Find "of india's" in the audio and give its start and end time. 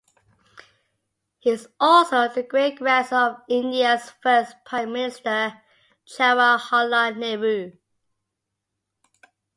3.35-4.09